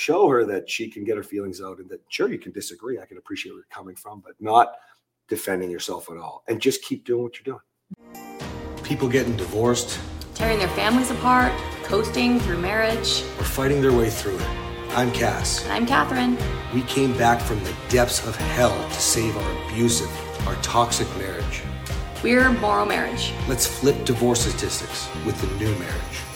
show 0.00 0.28
her 0.28 0.46
that 0.46 0.68
she 0.68 0.88
can 0.88 1.04
get 1.04 1.16
her 1.16 1.22
feelings 1.22 1.60
out 1.60 1.78
and 1.78 1.88
that 1.90 2.00
sure 2.08 2.32
you 2.32 2.38
can 2.38 2.52
disagree. 2.52 2.98
I 2.98 3.04
can 3.04 3.18
appreciate 3.18 3.52
where 3.52 3.58
you're 3.58 3.66
coming 3.70 3.94
from, 3.94 4.22
but 4.24 4.32
not 4.40 4.72
defending 5.28 5.70
yourself 5.70 6.10
at 6.10 6.16
all. 6.16 6.42
And 6.48 6.58
just 6.60 6.82
keep 6.82 7.04
doing 7.04 7.22
what 7.22 7.34
you're 7.38 7.54
doing. 7.54 8.76
People 8.82 9.08
getting 9.08 9.36
divorced, 9.36 10.00
tearing 10.34 10.58
their 10.58 10.68
families 10.68 11.10
apart, 11.10 11.52
coasting 11.84 12.40
through 12.40 12.58
marriage, 12.58 13.22
or 13.38 13.44
fighting 13.44 13.82
their 13.82 13.92
way 13.92 14.08
through 14.08 14.36
it. 14.36 14.48
I'm 14.92 15.12
Cass. 15.12 15.62
And 15.64 15.72
I'm 15.72 15.86
Kathryn. 15.86 16.40
We 16.72 16.82
came 16.82 17.16
back 17.18 17.40
from 17.40 17.62
the 17.62 17.74
depths 17.90 18.26
of 18.26 18.34
hell 18.34 18.76
to 18.88 19.00
save 19.00 19.36
our 19.36 19.66
abusive, 19.66 20.10
our 20.48 20.56
toxic 20.62 21.08
marriage. 21.18 21.62
We're 22.22 22.50
Morrow 22.52 22.86
Marriage. 22.86 23.32
Let's 23.48 23.66
flip 23.66 24.04
divorce 24.06 24.46
statistics 24.46 25.08
with 25.26 25.38
the 25.42 25.46
new 25.62 25.78
marriage. 25.78 26.29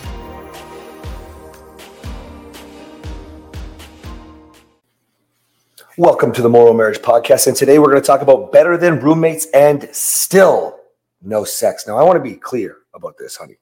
Welcome 5.97 6.33
to 6.33 6.43
the 6.43 6.49
Morrow 6.49 6.73
Marriage 6.73 6.99
Podcast. 6.99 7.47
And 7.47 7.57
today 7.57 7.79
we're 7.79 7.89
going 7.91 8.03
to 8.03 8.07
talk 8.07 8.21
about 8.21 8.51
better 8.51 8.77
than 8.77 8.99
roommates 8.99 9.47
and 9.55 9.89
still 9.93 10.77
no 11.23 11.45
sex. 11.45 11.87
Now, 11.87 11.97
I 11.97 12.03
want 12.03 12.17
to 12.17 12.31
be 12.31 12.35
clear 12.35 12.79
about 12.95 13.17
this, 13.17 13.37
honey. 13.37 13.59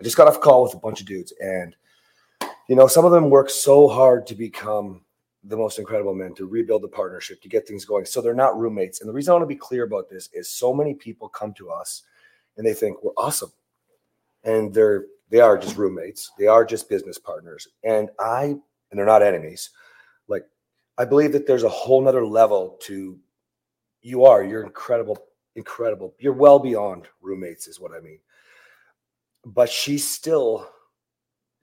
I 0.00 0.04
just 0.04 0.16
got 0.16 0.28
off 0.28 0.36
a 0.36 0.38
call 0.38 0.62
with 0.62 0.74
a 0.74 0.78
bunch 0.78 1.00
of 1.00 1.08
dudes, 1.08 1.32
and 1.40 1.74
you 2.68 2.76
know, 2.76 2.86
some 2.86 3.04
of 3.04 3.10
them 3.10 3.30
work 3.30 3.50
so 3.50 3.88
hard 3.88 4.28
to 4.28 4.36
become 4.36 5.00
the 5.42 5.56
most 5.56 5.80
incredible 5.80 6.14
men, 6.14 6.36
to 6.36 6.46
rebuild 6.46 6.82
the 6.82 6.88
partnership, 6.88 7.42
to 7.42 7.48
get 7.48 7.66
things 7.66 7.84
going. 7.84 8.04
So 8.04 8.20
they're 8.20 8.32
not 8.32 8.56
roommates. 8.56 9.00
And 9.00 9.08
the 9.08 9.12
reason 9.12 9.32
I 9.32 9.34
want 9.34 9.42
to 9.42 9.52
be 9.52 9.56
clear 9.56 9.82
about 9.82 10.08
this 10.08 10.28
is 10.32 10.48
so 10.48 10.72
many 10.72 10.94
people 10.94 11.28
come 11.28 11.52
to 11.54 11.70
us 11.70 12.04
and 12.56 12.64
they 12.64 12.74
think 12.74 13.02
we're 13.02 13.10
awesome. 13.16 13.50
And 14.44 14.72
they're 14.72 15.06
they 15.30 15.40
are 15.40 15.58
just 15.58 15.76
roommates. 15.76 16.30
They 16.38 16.46
are 16.46 16.64
just 16.64 16.88
business 16.88 17.18
partners. 17.18 17.66
And 17.82 18.10
I, 18.20 18.44
and 18.44 18.62
they're 18.92 19.04
not 19.04 19.24
enemies. 19.24 19.70
I 20.98 21.04
believe 21.04 21.32
that 21.32 21.46
there's 21.46 21.62
a 21.62 21.68
whole 21.68 22.00
nother 22.02 22.24
level 22.24 22.78
to 22.82 23.18
you 24.02 24.24
are, 24.24 24.44
you're 24.44 24.62
incredible, 24.62 25.18
incredible. 25.56 26.14
You're 26.18 26.32
well 26.32 26.58
beyond 26.58 27.08
roommates, 27.20 27.66
is 27.66 27.80
what 27.80 27.92
I 27.92 28.00
mean. 28.00 28.20
But 29.44 29.68
she 29.68 29.98
still 29.98 30.68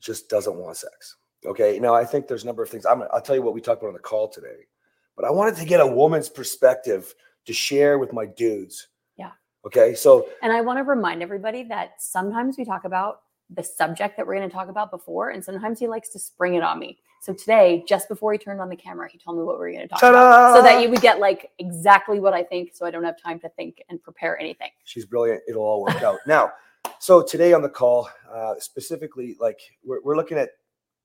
just 0.02 0.30
doesn't 0.30 0.56
want 0.56 0.78
sex. 0.78 1.16
Okay. 1.46 1.80
Now 1.80 1.94
I 1.94 2.06
think 2.06 2.28
there's 2.28 2.44
a 2.44 2.46
number 2.46 2.64
of 2.64 2.70
things. 2.70 2.86
I'm 2.86 3.04
I'll 3.14 3.22
tell 3.22 3.36
you 3.36 3.42
what 3.42 3.54
we 3.54 3.62
talked 3.62 3.82
about 3.82 3.90
on 3.90 3.94
the 3.94 4.00
call 4.00 4.28
today. 4.28 4.68
But 5.16 5.26
I 5.26 5.32
wanted 5.32 5.56
to 5.58 5.66
get 5.66 5.80
a 5.80 5.88
woman's 5.88 6.30
perspective 6.30 7.14
to 7.46 7.54
share 7.54 7.98
with 8.00 8.14
my 8.14 8.26
dudes. 8.26 8.88
Yeah. 9.18 9.32
Okay. 9.66 9.96
So 9.96 10.28
and 10.42 10.52
I 10.52 10.62
want 10.62 10.80
to 10.80 10.84
remind 10.84 11.22
everybody 11.22 11.64
that 11.64 12.02
sometimes 12.02 12.58
we 12.58 12.66
talk 12.66 12.86
about 12.86 13.22
the 13.50 13.64
subject 13.64 14.18
that 14.18 14.26
we're 14.26 14.36
going 14.36 14.50
to 14.50 14.54
talk 14.54 14.70
about 14.70 14.92
before, 14.92 15.30
and 15.30 15.44
sometimes 15.44 15.80
he 15.80 15.88
likes 15.88 16.10
to 16.10 16.20
spring 16.20 16.56
it 16.56 16.64
on 16.64 16.80
me. 16.80 16.98
So 17.22 17.34
today, 17.34 17.84
just 17.88 18.10
before 18.10 18.34
he 18.34 18.38
turned 18.38 18.60
on 18.60 18.70
the 18.70 18.76
camera, 18.76 19.10
he 19.10 19.18
told 19.18 19.38
me 19.38 19.44
what 19.44 19.56
we 19.56 19.66
were 19.66 19.72
going 19.72 19.84
to 19.84 19.88
talk 19.88 20.02
Ta-da! 20.02 20.18
about, 20.18 20.56
so 20.56 20.62
that 20.62 20.82
you 20.82 20.90
would 20.90 21.02
get 21.02 21.20
like 21.20 21.52
exactly 21.60 22.20
what 22.20 22.34
I 22.34 22.44
think, 22.44 22.72
so 22.74 22.86
I 22.86 22.92
don't 22.92 23.04
have 23.04 23.22
time 23.22 23.40
to 23.42 23.50
think 23.50 23.84
and 23.90 24.02
prepare 24.02 24.38
anything. 24.40 24.70
She's 24.84 25.06
brilliant. 25.06 25.42
It'll 25.48 25.64
all 25.64 25.84
work 25.84 26.02
out. 26.02 26.20
Now, 26.28 26.52
so 27.00 27.22
today 27.22 27.54
on 27.54 27.62
the 27.62 27.70
call, 27.70 28.10
uh, 28.32 28.56
specifically, 28.60 29.36
like 29.40 29.60
we're, 29.86 30.02
we're 30.04 30.16
looking 30.16 30.38
at 30.38 30.50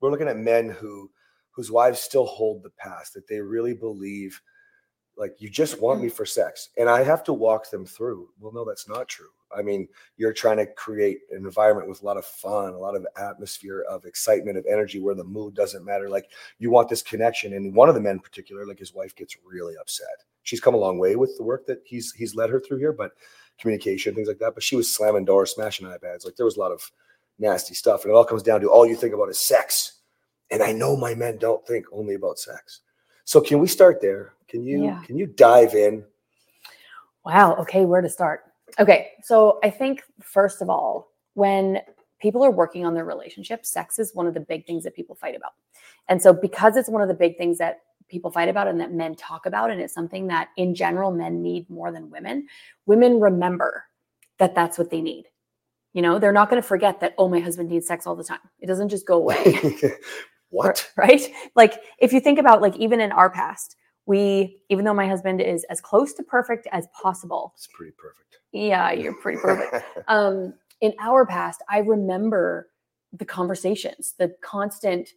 we're 0.00 0.10
looking 0.10 0.28
at 0.28 0.36
men 0.36 0.68
who 0.68 1.10
whose 1.50 1.70
wives 1.70 2.00
still 2.00 2.26
hold 2.26 2.62
the 2.62 2.70
past 2.70 3.14
that 3.14 3.26
they 3.26 3.40
really 3.40 3.74
believe 3.74 4.40
like 5.16 5.34
you 5.40 5.50
just 5.50 5.80
want 5.80 6.00
me 6.00 6.08
for 6.08 6.24
sex 6.24 6.68
and 6.78 6.88
i 6.88 7.02
have 7.02 7.24
to 7.24 7.32
walk 7.32 7.68
them 7.70 7.84
through 7.84 8.28
well 8.38 8.52
no 8.52 8.64
that's 8.64 8.88
not 8.88 9.08
true 9.08 9.30
I 9.56 9.62
mean, 9.62 9.88
you're 10.16 10.32
trying 10.32 10.58
to 10.58 10.66
create 10.66 11.20
an 11.30 11.44
environment 11.44 11.88
with 11.88 12.02
a 12.02 12.04
lot 12.04 12.16
of 12.16 12.24
fun, 12.24 12.74
a 12.74 12.78
lot 12.78 12.94
of 12.94 13.06
atmosphere 13.16 13.84
of 13.88 14.04
excitement, 14.04 14.58
of 14.58 14.66
energy 14.66 15.00
where 15.00 15.14
the 15.14 15.24
mood 15.24 15.54
doesn't 15.54 15.84
matter. 15.84 16.08
Like 16.08 16.30
you 16.58 16.70
want 16.70 16.88
this 16.88 17.02
connection. 17.02 17.54
And 17.54 17.74
one 17.74 17.88
of 17.88 17.94
the 17.94 18.00
men 18.00 18.12
in 18.12 18.20
particular, 18.20 18.66
like 18.66 18.78
his 18.78 18.94
wife 18.94 19.14
gets 19.16 19.36
really 19.44 19.74
upset. 19.80 20.24
She's 20.42 20.60
come 20.60 20.74
a 20.74 20.78
long 20.78 20.98
way 20.98 21.16
with 21.16 21.36
the 21.36 21.44
work 21.44 21.66
that 21.66 21.82
he's 21.84 22.12
he's 22.12 22.34
led 22.34 22.50
her 22.50 22.60
through 22.60 22.78
here, 22.78 22.92
but 22.92 23.12
communication, 23.58 24.14
things 24.14 24.28
like 24.28 24.38
that. 24.38 24.54
But 24.54 24.62
she 24.62 24.76
was 24.76 24.92
slamming 24.92 25.24
doors, 25.24 25.54
smashing 25.54 25.86
iPads. 25.86 26.24
Like 26.24 26.36
there 26.36 26.46
was 26.46 26.56
a 26.56 26.60
lot 26.60 26.72
of 26.72 26.90
nasty 27.38 27.74
stuff. 27.74 28.04
And 28.04 28.12
it 28.12 28.16
all 28.16 28.24
comes 28.24 28.42
down 28.42 28.60
to 28.60 28.70
all 28.70 28.86
you 28.86 28.96
think 28.96 29.14
about 29.14 29.28
is 29.28 29.40
sex. 29.40 30.00
And 30.50 30.62
I 30.62 30.72
know 30.72 30.96
my 30.96 31.14
men 31.14 31.38
don't 31.38 31.66
think 31.66 31.86
only 31.92 32.14
about 32.14 32.38
sex. 32.38 32.80
So 33.24 33.40
can 33.40 33.58
we 33.58 33.68
start 33.68 34.00
there? 34.00 34.32
Can 34.48 34.64
you 34.64 34.84
yeah. 34.84 35.02
can 35.04 35.16
you 35.16 35.26
dive 35.26 35.74
in? 35.74 36.04
Wow. 37.24 37.56
Okay, 37.56 37.84
where 37.84 38.00
to 38.00 38.08
start? 38.08 38.47
Okay, 38.78 39.10
so 39.22 39.58
I 39.62 39.70
think 39.70 40.02
first 40.22 40.62
of 40.62 40.70
all, 40.70 41.12
when 41.34 41.80
people 42.20 42.44
are 42.44 42.50
working 42.50 42.84
on 42.84 42.94
their 42.94 43.04
relationship, 43.04 43.64
sex 43.64 43.98
is 43.98 44.14
one 44.14 44.26
of 44.26 44.34
the 44.34 44.40
big 44.40 44.66
things 44.66 44.84
that 44.84 44.94
people 44.94 45.14
fight 45.14 45.36
about. 45.36 45.52
And 46.08 46.20
so 46.20 46.32
because 46.32 46.76
it's 46.76 46.88
one 46.88 47.02
of 47.02 47.08
the 47.08 47.14
big 47.14 47.36
things 47.36 47.58
that 47.58 47.80
people 48.08 48.30
fight 48.30 48.48
about 48.48 48.68
and 48.68 48.80
that 48.80 48.92
men 48.92 49.14
talk 49.14 49.46
about 49.46 49.70
and 49.70 49.80
it's 49.80 49.94
something 49.94 50.26
that 50.28 50.48
in 50.56 50.74
general 50.74 51.12
men 51.12 51.42
need 51.42 51.68
more 51.68 51.92
than 51.92 52.10
women, 52.10 52.46
women 52.86 53.20
remember 53.20 53.84
that 54.38 54.54
that's 54.54 54.78
what 54.78 54.90
they 54.90 55.00
need. 55.00 55.26
You 55.92 56.02
know, 56.02 56.18
they're 56.18 56.32
not 56.32 56.50
going 56.50 56.60
to 56.62 56.66
forget 56.66 57.00
that 57.00 57.14
oh 57.18 57.28
my 57.28 57.40
husband 57.40 57.68
needs 57.68 57.86
sex 57.86 58.06
all 58.06 58.16
the 58.16 58.24
time. 58.24 58.38
It 58.60 58.66
doesn't 58.66 58.88
just 58.88 59.06
go 59.06 59.16
away. 59.16 59.76
what? 60.50 60.90
Right? 60.96 61.30
Like 61.54 61.80
if 61.98 62.12
you 62.12 62.20
think 62.20 62.38
about 62.38 62.62
like 62.62 62.76
even 62.76 63.00
in 63.00 63.12
our 63.12 63.30
past, 63.30 63.76
we 64.08 64.56
even 64.70 64.86
though 64.86 64.94
my 64.94 65.06
husband 65.06 65.40
is 65.42 65.64
as 65.64 65.80
close 65.82 66.14
to 66.14 66.22
perfect 66.22 66.66
as 66.72 66.88
possible. 67.00 67.52
It's 67.54 67.68
pretty 67.68 67.92
perfect. 67.92 68.38
Yeah, 68.52 68.90
you're 68.90 69.12
pretty 69.12 69.38
perfect. 69.38 69.86
um, 70.08 70.54
in 70.80 70.94
our 70.98 71.26
past, 71.26 71.62
I 71.68 71.80
remember 71.80 72.70
the 73.12 73.26
conversations, 73.26 74.14
the 74.18 74.34
constant. 74.40 75.10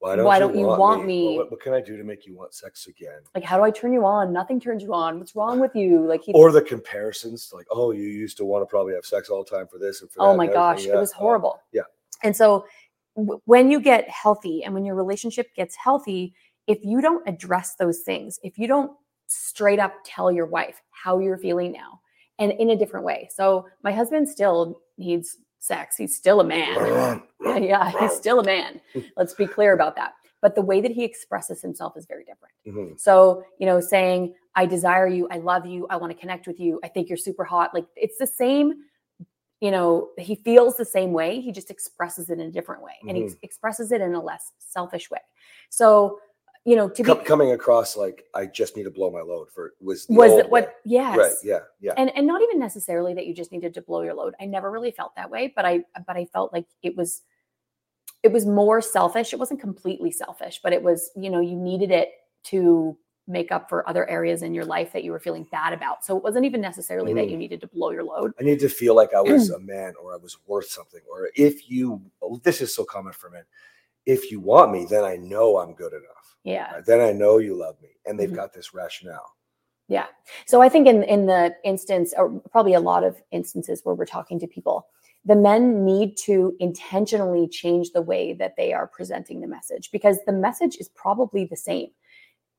Why 0.00 0.16
don't, 0.16 0.24
why 0.26 0.38
don't 0.38 0.58
you, 0.58 0.66
want, 0.66 0.80
want 0.80 1.06
me? 1.06 1.28
me? 1.28 1.38
What, 1.38 1.52
what, 1.52 1.60
can 1.60 1.72
I 1.72 1.80
do 1.80 1.96
to 1.96 2.04
make 2.04 2.26
you 2.26 2.36
want 2.36 2.52
sex 2.52 2.86
again? 2.86 3.20
Like, 3.34 3.44
how 3.44 3.56
do 3.56 3.62
I 3.62 3.70
turn 3.70 3.92
you 3.92 4.04
on? 4.04 4.32
Nothing 4.32 4.60
turns 4.60 4.82
you 4.82 4.92
on. 4.92 5.18
What's 5.18 5.34
wrong 5.34 5.58
with 5.58 5.74
you? 5.74 6.04
Like, 6.04 6.22
he, 6.22 6.32
or 6.32 6.52
the 6.52 6.60
comparisons, 6.60 7.50
like, 7.54 7.66
oh, 7.70 7.92
you 7.92 8.02
used 8.02 8.36
to 8.38 8.44
want 8.44 8.60
to 8.62 8.66
probably 8.66 8.92
have 8.92 9.06
sex 9.06 9.30
all 9.30 9.42
the 9.42 9.50
time 9.50 9.66
for 9.68 9.78
this 9.78 10.02
and 10.02 10.10
for 10.10 10.20
oh 10.20 10.26
that. 10.26 10.32
Oh 10.32 10.36
my 10.36 10.46
gosh, 10.48 10.84
yeah. 10.84 10.94
it 10.94 10.96
was 10.96 11.12
horrible. 11.12 11.54
Uh, 11.58 11.68
yeah. 11.72 11.82
And 12.24 12.36
so, 12.36 12.66
w- 13.16 13.40
when 13.46 13.70
you 13.70 13.80
get 13.80 14.08
healthy 14.10 14.64
and 14.64 14.74
when 14.74 14.84
your 14.84 14.96
relationship 14.96 15.54
gets 15.54 15.74
healthy, 15.76 16.34
if 16.66 16.78
you 16.82 17.00
don't 17.00 17.26
address 17.28 17.74
those 17.76 18.00
things, 18.00 18.38
if 18.42 18.58
you 18.58 18.66
don't 18.66 18.92
straight 19.28 19.78
up 19.78 19.94
tell 20.04 20.30
your 20.30 20.46
wife 20.46 20.80
how 20.90 21.18
you're 21.18 21.38
feeling 21.38 21.72
now 21.72 22.00
and 22.38 22.52
in 22.52 22.70
a 22.70 22.76
different 22.76 23.04
way. 23.04 23.28
So 23.34 23.66
my 23.82 23.92
husband 23.92 24.28
still 24.28 24.80
needs 24.98 25.38
sex. 25.58 25.96
He's 25.96 26.16
still 26.16 26.40
a 26.40 26.44
man. 26.44 27.22
yeah, 27.62 27.92
he's 27.98 28.12
still 28.12 28.40
a 28.40 28.44
man. 28.44 28.80
Let's 29.16 29.34
be 29.34 29.46
clear 29.46 29.72
about 29.72 29.96
that. 29.96 30.14
But 30.42 30.54
the 30.54 30.62
way 30.62 30.80
that 30.80 30.90
he 30.90 31.02
expresses 31.02 31.62
himself 31.62 31.96
is 31.96 32.06
very 32.06 32.24
different. 32.24 32.54
Mm-hmm. 32.66 32.96
So, 32.98 33.42
you 33.58 33.66
know, 33.66 33.80
saying, 33.80 34.34
I 34.54 34.66
desire 34.66 35.08
you, 35.08 35.28
I 35.30 35.38
love 35.38 35.66
you, 35.66 35.86
I 35.90 35.96
want 35.96 36.12
to 36.12 36.18
connect 36.18 36.46
with 36.46 36.60
you, 36.60 36.78
I 36.84 36.88
think 36.88 37.08
you're 37.08 37.18
super 37.18 37.44
hot. 37.44 37.74
Like 37.74 37.86
it's 37.96 38.18
the 38.18 38.26
same, 38.26 38.74
you 39.60 39.70
know, 39.70 40.10
he 40.18 40.36
feels 40.36 40.76
the 40.76 40.84
same 40.84 41.12
way. 41.12 41.40
He 41.40 41.52
just 41.52 41.70
expresses 41.70 42.30
it 42.30 42.34
in 42.34 42.46
a 42.46 42.50
different 42.50 42.82
way 42.82 42.92
mm-hmm. 43.00 43.08
and 43.08 43.16
he 43.16 43.24
mm-hmm. 43.24 43.38
expresses 43.42 43.92
it 43.92 44.00
in 44.00 44.14
a 44.14 44.22
less 44.22 44.52
selfish 44.58 45.10
way. 45.10 45.20
So, 45.70 46.20
you 46.66 46.74
know, 46.74 46.88
to 46.88 47.02
be 47.04 47.14
coming 47.24 47.52
across 47.52 47.96
like 47.96 48.24
I 48.34 48.46
just 48.46 48.76
need 48.76 48.82
to 48.82 48.90
blow 48.90 49.08
my 49.08 49.20
load 49.20 49.48
for 49.52 49.74
was 49.80 50.04
was 50.08 50.32
it 50.32 50.50
what? 50.50 50.74
Yes, 50.84 51.16
right, 51.16 51.32
yeah, 51.44 51.60
yeah, 51.80 51.92
and 51.96 52.10
and 52.16 52.26
not 52.26 52.42
even 52.42 52.58
necessarily 52.58 53.14
that 53.14 53.24
you 53.24 53.34
just 53.34 53.52
needed 53.52 53.72
to 53.74 53.82
blow 53.82 54.02
your 54.02 54.14
load. 54.14 54.34
I 54.40 54.46
never 54.46 54.72
really 54.72 54.90
felt 54.90 55.14
that 55.14 55.30
way, 55.30 55.52
but 55.54 55.64
I 55.64 55.84
but 56.08 56.16
I 56.16 56.24
felt 56.24 56.52
like 56.52 56.66
it 56.82 56.96
was 56.96 57.22
it 58.24 58.32
was 58.32 58.46
more 58.46 58.82
selfish. 58.82 59.32
It 59.32 59.38
wasn't 59.38 59.60
completely 59.60 60.10
selfish, 60.10 60.58
but 60.60 60.72
it 60.72 60.82
was 60.82 61.12
you 61.14 61.30
know 61.30 61.40
you 61.40 61.54
needed 61.54 61.92
it 61.92 62.10
to 62.46 62.98
make 63.28 63.52
up 63.52 63.68
for 63.68 63.88
other 63.88 64.08
areas 64.08 64.42
in 64.42 64.52
your 64.52 64.64
life 64.64 64.92
that 64.92 65.04
you 65.04 65.12
were 65.12 65.20
feeling 65.20 65.46
bad 65.52 65.72
about. 65.72 66.04
So 66.04 66.16
it 66.16 66.22
wasn't 66.24 66.46
even 66.46 66.60
necessarily 66.60 67.12
mm. 67.12 67.16
that 67.16 67.30
you 67.30 67.36
needed 67.36 67.60
to 67.60 67.68
blow 67.68 67.90
your 67.90 68.04
load. 68.04 68.32
I 68.40 68.42
need 68.42 68.60
to 68.60 68.68
feel 68.68 68.94
like 68.94 69.14
I 69.14 69.20
was 69.20 69.50
a 69.50 69.58
man 69.58 69.94
or 70.00 70.14
I 70.14 70.16
was 70.16 70.36
worth 70.46 70.68
something. 70.68 71.00
Or 71.10 71.30
if 71.34 71.68
you, 71.68 72.02
this 72.44 72.60
is 72.60 72.72
so 72.72 72.84
common 72.84 73.12
for 73.12 73.30
men, 73.30 73.42
if 74.04 74.30
you 74.30 74.38
want 74.38 74.70
me, 74.70 74.86
then 74.88 75.02
I 75.02 75.16
know 75.16 75.58
I'm 75.58 75.74
good 75.74 75.92
enough. 75.92 76.15
Yeah. 76.46 76.80
Then 76.86 77.00
I 77.00 77.12
know 77.12 77.38
you 77.38 77.56
love 77.56 77.76
me. 77.82 77.88
And 78.06 78.18
they've 78.18 78.28
mm-hmm. 78.28 78.36
got 78.36 78.54
this 78.54 78.72
rationale. 78.72 79.34
Yeah. 79.88 80.06
So 80.46 80.62
I 80.62 80.68
think 80.68 80.86
in 80.86 81.02
in 81.04 81.26
the 81.26 81.54
instance, 81.64 82.14
or 82.16 82.40
probably 82.50 82.74
a 82.74 82.80
lot 82.80 83.04
of 83.04 83.20
instances 83.30 83.80
where 83.84 83.94
we're 83.94 84.06
talking 84.06 84.38
to 84.40 84.46
people, 84.46 84.86
the 85.24 85.36
men 85.36 85.84
need 85.84 86.16
to 86.24 86.56
intentionally 86.58 87.48
change 87.48 87.90
the 87.92 88.02
way 88.02 88.32
that 88.34 88.54
they 88.56 88.72
are 88.72 88.86
presenting 88.86 89.40
the 89.40 89.46
message 89.46 89.90
because 89.92 90.18
the 90.26 90.32
message 90.32 90.76
is 90.80 90.88
probably 90.88 91.44
the 91.44 91.56
same. 91.56 91.88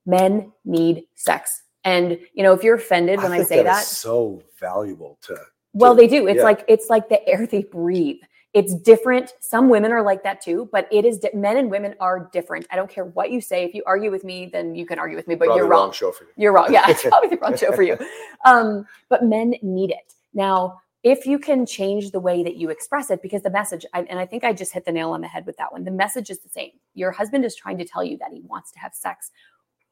Men 0.06 0.52
need 0.64 1.04
sex. 1.16 1.62
And 1.84 2.18
you 2.34 2.42
know, 2.42 2.52
if 2.52 2.62
you're 2.62 2.76
offended 2.76 3.22
when 3.22 3.32
I, 3.32 3.38
I 3.38 3.42
say 3.42 3.56
that, 3.56 3.64
that 3.64 3.84
so 3.84 4.42
valuable 4.58 5.18
to, 5.22 5.34
to 5.34 5.40
well, 5.74 5.94
they 5.94 6.06
do. 6.06 6.26
It's 6.26 6.38
yeah. 6.38 6.44
like 6.44 6.64
it's 6.66 6.88
like 6.88 7.08
the 7.08 7.26
air 7.28 7.46
they 7.46 7.62
breathe. 7.62 8.20
It's 8.54 8.74
different. 8.74 9.34
Some 9.40 9.68
women 9.68 9.92
are 9.92 10.02
like 10.02 10.22
that 10.22 10.40
too, 10.40 10.68
but 10.72 10.88
it 10.90 11.04
is 11.04 11.18
di- 11.18 11.30
men 11.34 11.58
and 11.58 11.70
women 11.70 11.94
are 12.00 12.30
different. 12.32 12.66
I 12.70 12.76
don't 12.76 12.90
care 12.90 13.04
what 13.04 13.30
you 13.30 13.40
say. 13.40 13.64
If 13.64 13.74
you 13.74 13.82
argue 13.86 14.10
with 14.10 14.24
me, 14.24 14.46
then 14.50 14.74
you 14.74 14.86
can 14.86 14.98
argue 14.98 15.16
with 15.16 15.28
me, 15.28 15.34
but 15.34 15.46
probably 15.46 15.60
you're 15.60 15.68
wrong. 15.68 15.82
wrong. 15.88 15.92
Show 15.92 16.12
for 16.12 16.24
you. 16.24 16.30
You're 16.36 16.52
wrong. 16.54 16.72
Yeah, 16.72 16.84
it's 16.88 17.02
probably 17.02 17.28
the 17.28 17.36
wrong 17.36 17.56
show 17.56 17.72
for 17.72 17.82
you. 17.82 17.98
Um, 18.46 18.86
but 19.10 19.22
men 19.24 19.54
need 19.62 19.90
it 19.90 20.14
now. 20.32 20.80
if 21.04 21.26
you 21.26 21.38
can 21.38 21.64
change 21.66 22.10
the 22.10 22.20
way 22.20 22.42
that 22.42 22.56
you 22.56 22.70
express 22.70 23.10
it, 23.10 23.20
because 23.22 23.42
the 23.42 23.50
message, 23.50 23.84
I, 23.94 24.00
and 24.02 24.18
I 24.18 24.26
think 24.26 24.44
I 24.44 24.52
just 24.52 24.72
hit 24.72 24.84
the 24.84 24.92
nail 24.92 25.10
on 25.10 25.20
the 25.20 25.28
head 25.28 25.44
with 25.46 25.56
that 25.58 25.70
one. 25.70 25.84
The 25.84 25.90
message 25.92 26.28
is 26.30 26.38
the 26.40 26.48
same. 26.48 26.70
Your 26.94 27.12
husband 27.12 27.44
is 27.44 27.54
trying 27.54 27.78
to 27.78 27.84
tell 27.84 28.02
you 28.02 28.16
that 28.18 28.32
he 28.32 28.40
wants 28.40 28.72
to 28.72 28.78
have 28.80 28.94
sex 28.94 29.30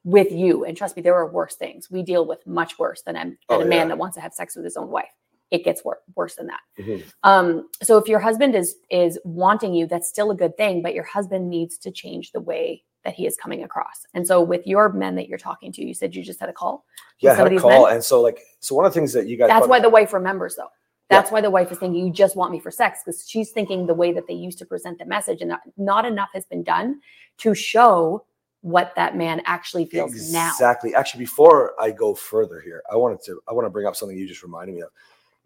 with 0.03 0.31
you. 0.31 0.65
And 0.65 0.75
trust 0.75 0.95
me, 0.95 1.01
there 1.03 1.15
are 1.15 1.27
worse 1.29 1.55
things. 1.55 1.89
We 1.91 2.01
deal 2.03 2.25
with 2.25 2.45
much 2.47 2.77
worse 2.79 3.01
than, 3.03 3.15
a- 3.15 3.23
than 3.23 3.37
Oh, 3.49 3.61
a 3.61 3.65
man 3.65 3.79
yeah. 3.79 3.85
that 3.89 3.97
wants 3.97 4.15
to 4.15 4.21
have 4.21 4.33
sex 4.33 4.55
with 4.55 4.65
his 4.65 4.77
own 4.77 4.89
wife. 4.89 5.11
It 5.51 5.63
gets 5.63 5.83
wor- 5.83 6.01
worse 6.15 6.35
than 6.35 6.47
that. 6.47 6.59
Mhm. 6.77 7.03
Um, 7.23 7.69
so 7.81 7.97
if 7.97 8.07
your 8.07 8.19
husband 8.19 8.55
is 8.55 8.75
is 8.89 9.19
wanting 9.23 9.73
you, 9.73 9.87
that's 9.87 10.07
still 10.07 10.31
a 10.31 10.35
good 10.35 10.57
thing, 10.57 10.81
but 10.81 10.93
your 10.93 11.05
husband 11.05 11.49
needs 11.49 11.77
to 11.79 11.91
change 11.91 12.31
the 12.31 12.41
way 12.41 12.83
that 13.03 13.13
he 13.13 13.25
is 13.25 13.37
coming 13.37 13.63
across. 13.63 14.05
And 14.13 14.27
so 14.27 14.41
with 14.41 14.67
your 14.67 14.91
men 14.91 15.15
that 15.15 15.29
you're 15.29 15.37
talking 15.37 15.71
to, 15.71 15.81
you 15.85 15.93
said 15.93 16.13
you 16.13 16.23
just 16.23 16.39
had 16.39 16.49
a 16.49 16.53
call. 16.53 16.85
Yeah, 17.19 17.31
I 17.31 17.35
had 17.35 17.53
a 17.53 17.59
call, 17.59 17.85
men? 17.85 17.93
and 17.95 18.03
so 18.03 18.21
like, 18.21 18.41
so 18.59 18.75
one 18.75 18.85
of 18.85 18.93
the 18.93 18.99
things 18.99 19.13
that 19.13 19.27
you 19.27 19.37
guys. 19.37 19.47
That's 19.47 19.67
why 19.67 19.79
the 19.79 19.89
wife 19.89 20.11
remembers 20.13 20.55
though. 20.55 20.69
That's 21.09 21.31
why 21.31 21.39
the 21.39 21.49
wife 21.49 21.71
is 21.71 21.77
thinking 21.77 22.05
you 22.05 22.11
just 22.11 22.35
want 22.35 22.51
me 22.51 22.59
for 22.59 22.69
sex 22.69 22.99
because 23.05 23.25
she's 23.27 23.51
thinking 23.51 23.85
the 23.85 23.93
way 23.93 24.11
that 24.11 24.27
they 24.27 24.33
used 24.33 24.57
to 24.59 24.65
present 24.65 24.99
the 24.99 25.05
message 25.05 25.39
and 25.39 25.49
not, 25.49 25.61
not 25.77 26.05
enough 26.05 26.29
has 26.33 26.45
been 26.45 26.63
done 26.63 26.99
to 27.37 27.55
show 27.55 28.25
what 28.61 28.91
that 28.97 29.15
man 29.15 29.41
actually 29.45 29.85
feels 29.85 30.33
now. 30.33 30.49
Exactly. 30.49 30.93
Actually, 30.93 31.19
before 31.19 31.75
I 31.79 31.91
go 31.91 32.13
further 32.13 32.59
here, 32.59 32.83
I 32.91 32.97
wanted 32.97 33.21
to 33.23 33.39
I 33.47 33.53
want 33.53 33.65
to 33.65 33.69
bring 33.69 33.85
up 33.85 33.95
something 33.95 34.17
you 34.17 34.27
just 34.27 34.43
reminded 34.43 34.75
me 34.75 34.81
of. 34.81 34.89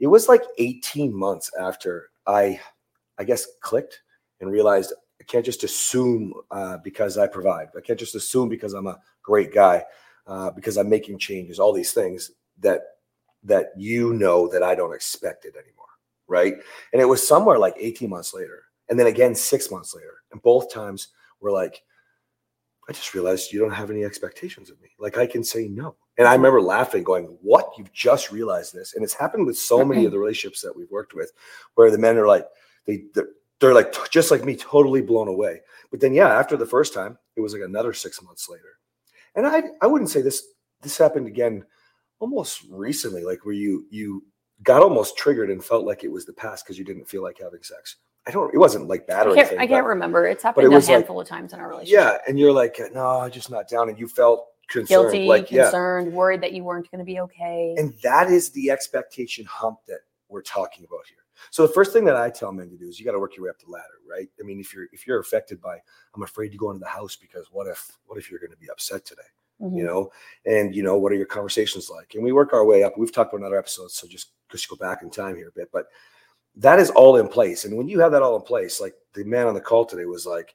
It 0.02 0.08
was 0.08 0.28
like 0.28 0.42
18 0.58 1.16
months 1.16 1.52
after 1.58 2.10
I 2.28 2.60
I 3.18 3.24
guess 3.24 3.48
clicked 3.62 4.02
and 4.42 4.52
realized 4.52 4.94
I 5.22 5.24
can't 5.24 5.46
just 5.46 5.64
assume 5.64 6.34
uh, 6.50 6.78
because 6.84 7.20
I 7.20 7.28
provide. 7.28 7.68
I 7.78 7.82
can't 7.82 8.00
just 8.00 8.16
assume 8.16 8.50
because 8.50 8.74
I'm 8.74 8.88
a 8.88 9.00
great 9.22 9.54
guy, 9.54 9.86
uh, 10.26 10.50
because 10.50 10.78
I'm 10.78 10.90
making 10.90 11.20
changes, 11.20 11.60
all 11.60 11.72
these 11.72 11.94
things 11.94 12.32
that 12.60 12.82
that 13.44 13.74
you 13.78 14.14
know 14.14 14.48
that 14.48 14.64
I 14.64 14.74
don't 14.74 14.94
expect 14.94 15.46
it 15.46 15.56
anymore. 15.56 15.86
Right. 16.28 16.56
And 16.94 17.02
it 17.02 17.06
was 17.06 17.26
somewhere 17.26 17.60
like 17.60 17.76
18 17.78 18.10
months 18.10 18.34
later. 18.34 18.64
And 18.90 19.00
then 19.00 19.08
again 19.08 19.36
six 19.36 19.70
months 19.70 19.94
later. 19.94 20.24
And 20.32 20.42
both 20.42 20.74
times 20.74 21.10
were 21.40 21.52
like, 21.52 21.84
I 22.90 22.94
just 22.94 23.14
realized 23.14 23.54
you 23.54 23.60
don't 23.60 23.74
have 23.74 23.92
any 23.92 24.04
expectations 24.04 24.72
of 24.72 24.82
me. 24.82 24.90
Like 24.98 25.18
I 25.18 25.28
can 25.28 25.44
say 25.44 25.68
no. 25.68 25.96
And 26.18 26.28
I 26.28 26.34
remember 26.36 26.62
laughing, 26.62 27.04
going, 27.04 27.26
What? 27.42 27.72
You've 27.78 27.94
just 27.94 28.32
realized 28.32 28.74
this. 28.74 28.94
And 28.96 29.04
it's 29.04 29.14
happened 29.14 29.46
with 29.46 29.58
so 29.58 29.84
many 29.86 30.06
of 30.06 30.12
the 30.12 30.20
relationships 30.20 30.62
that 30.62 30.76
we've 30.76 30.92
worked 30.92 31.14
with 31.14 31.32
where 31.76 31.90
the 31.90 31.98
men 31.98 32.18
are 32.18 32.28
like, 32.28 32.46
they 32.86 33.04
they're, 33.14 33.30
they're 33.60 33.74
like 33.74 33.92
t- 33.92 34.00
just 34.10 34.32
like 34.32 34.44
me, 34.44 34.56
totally 34.56 35.02
blown 35.02 35.28
away. 35.28 35.62
But 35.90 36.00
then 36.00 36.14
yeah, 36.14 36.28
after 36.38 36.58
the 36.58 36.66
first 36.66 36.94
time, 36.94 37.18
it 37.36 37.42
was 37.42 37.54
like 37.54 37.62
another 37.64 37.94
six 37.94 38.22
months 38.22 38.50
later. 38.50 38.78
And 39.36 39.48
I 39.48 39.64
I 39.82 39.88
wouldn't 39.88 40.10
say 40.10 40.22
this 40.22 40.44
this 40.82 40.98
happened 40.98 41.28
again 41.28 41.64
almost 42.20 42.64
recently, 42.70 43.24
like 43.24 43.46
where 43.46 43.56
you 43.56 43.86
you 43.90 44.24
got 44.64 44.82
almost 44.84 45.18
triggered 45.18 45.50
and 45.50 45.64
felt 45.64 45.86
like 45.86 46.04
it 46.04 46.12
was 46.12 46.26
the 46.26 46.34
past 46.34 46.66
because 46.66 46.78
you 46.78 46.86
didn't 46.86 47.06
feel 47.08 47.24
like 47.24 47.40
having 47.42 47.64
sex. 47.64 47.96
I 48.28 48.32
don't 48.32 48.54
it 48.54 48.58
wasn't 48.58 48.88
like 48.88 49.08
bad 49.08 49.28
or 49.28 49.32
I 49.32 49.36
can't, 49.36 49.48
anything. 49.48 49.60
I 49.60 49.68
can't 49.68 49.86
but- 49.86 49.90
remember. 49.90 50.26
It's 50.28 50.44
it 50.44 50.48
happened 50.48 50.68
a 50.68 50.70
was 50.70 50.88
like- 50.88 50.94
handful 50.96 51.22
of 51.22 51.28
times 51.28 51.54
in 51.54 51.60
our 51.60 51.70
relationship. 51.70 52.00
yeah, 52.00 52.18
and 52.28 52.38
you're 52.38 52.52
like, 52.52 52.80
no, 52.94 53.22
I'm 53.22 53.32
just 53.32 53.50
not 53.50 53.68
down, 53.70 53.90
and 53.90 53.98
you 53.98 54.08
felt 54.08 54.48
concerned, 54.72 54.88
Guilty, 54.88 55.26
like 55.28 55.52
yeah, 55.52 55.64
concerned, 55.64 56.14
worried 56.14 56.42
that 56.42 56.54
you 56.54 56.64
weren't 56.64 56.90
going 56.92 57.00
to 57.00 57.06
be 57.06 57.20
okay. 57.20 57.76
and 57.78 57.94
that 58.04 58.30
is 58.30 58.50
the 58.52 58.72
expectation 58.72 59.46
hump 59.46 59.80
that 59.88 60.00
we're 60.30 60.42
talking 60.42 60.86
about 60.86 61.06
here. 61.08 61.18
So 61.50 61.66
the 61.66 61.74
first 61.74 61.92
thing 61.92 62.06
that 62.06 62.16
I 62.16 62.30
tell 62.30 62.52
men 62.52 62.70
to 62.70 62.78
do 62.78 62.88
is 62.88 63.00
you 63.00 63.06
got 63.06 63.14
to 63.14 63.20
work 63.20 63.36
your 63.36 63.46
way 63.46 63.50
up 63.50 63.60
the 63.60 63.72
ladder, 63.72 63.86
right? 64.10 64.28
I 64.40 64.44
mean, 64.44 64.60
if 64.60 64.74
you're 64.74 64.86
if 64.94 65.08
you're 65.08 65.20
affected 65.20 65.60
by, 65.62 65.78
I'm 66.16 66.24
afraid 66.24 66.50
to 66.50 66.58
go 66.58 66.70
into 66.70 66.80
the 66.80 66.88
house 66.88 67.16
because 67.16 67.48
what 67.52 67.68
if 67.68 67.92
what 68.06 68.18
if 68.18 68.30
you're 68.30 68.40
going 68.40 68.52
to 68.52 68.58
be 68.58 68.70
upset 68.70 69.06
today, 69.06 69.22
Mhm. 69.60 69.76
you 69.78 69.84
know? 69.84 70.12
And 70.46 70.76
you 70.76 70.84
know, 70.84 70.98
what 71.00 71.12
are 71.12 71.16
your 71.16 71.26
conversations 71.26 71.90
like? 71.90 72.14
And 72.14 72.24
we 72.24 72.32
work 72.32 72.54
our 72.54 72.64
way 72.64 72.84
up. 72.84 72.98
We've 72.98 73.12
talked 73.12 73.34
about 73.34 73.42
another 73.42 73.58
episode, 73.58 73.90
so 73.92 74.08
just 74.08 74.34
just 74.52 74.70
go 74.70 74.76
back 74.76 75.02
in 75.02 75.10
time 75.10 75.36
here 75.36 75.48
a 75.48 75.52
bit, 75.60 75.70
but 75.74 75.88
that 76.58 76.78
is 76.80 76.90
all 76.92 77.16
in 77.18 77.28
place. 77.28 77.66
And 77.66 77.76
when 77.76 77.88
you 77.88 78.00
have 78.02 78.12
that 78.12 78.22
all 78.22 78.36
in 78.36 78.42
place, 78.44 78.80
like 78.80 78.94
the 79.14 79.24
man 79.24 79.48
on 79.48 79.54
the 79.56 79.62
call 79.62 79.86
today 79.86 80.06
was 80.06 80.26
like, 80.28 80.54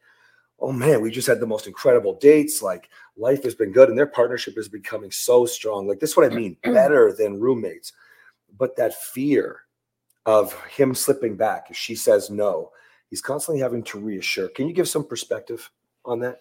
oh 0.58 0.72
man, 0.72 1.00
we 1.00 1.10
just 1.10 1.28
had 1.28 1.40
the 1.40 1.46
most 1.46 1.66
incredible 1.66 2.14
dates. 2.14 2.62
Like 2.62 2.88
life 3.16 3.44
has 3.44 3.54
been 3.54 3.72
good 3.72 3.88
and 3.88 3.98
their 3.98 4.06
partnership 4.06 4.56
is 4.56 4.68
becoming 4.68 5.10
so 5.10 5.46
strong. 5.46 5.86
Like 5.86 6.00
this 6.00 6.10
is 6.10 6.16
what 6.16 6.30
I 6.30 6.34
mean, 6.34 6.56
better 6.64 7.12
than 7.12 7.40
roommates. 7.40 7.92
But 8.58 8.76
that 8.76 8.94
fear 8.94 9.60
of 10.24 10.54
him 10.64 10.94
slipping 10.94 11.36
back 11.36 11.66
if 11.70 11.76
she 11.76 11.94
says 11.94 12.30
no, 12.30 12.70
he's 13.10 13.20
constantly 13.20 13.60
having 13.60 13.82
to 13.84 13.98
reassure. 13.98 14.48
Can 14.48 14.66
you 14.66 14.74
give 14.74 14.88
some 14.88 15.04
perspective 15.06 15.70
on 16.04 16.20
that? 16.20 16.40